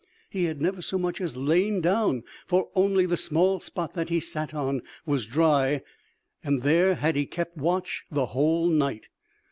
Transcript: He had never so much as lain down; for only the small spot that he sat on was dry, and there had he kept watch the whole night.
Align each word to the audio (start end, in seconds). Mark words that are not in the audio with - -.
He 0.31 0.45
had 0.45 0.59
never 0.59 0.81
so 0.81 0.97
much 0.97 1.21
as 1.21 1.37
lain 1.37 1.79
down; 1.79 2.23
for 2.47 2.71
only 2.73 3.05
the 3.05 3.15
small 3.15 3.59
spot 3.59 3.93
that 3.93 4.09
he 4.09 4.19
sat 4.19 4.51
on 4.51 4.81
was 5.05 5.27
dry, 5.27 5.83
and 6.43 6.63
there 6.63 6.95
had 6.95 7.15
he 7.15 7.27
kept 7.27 7.55
watch 7.55 8.05
the 8.09 8.25
whole 8.25 8.67
night. 8.67 9.09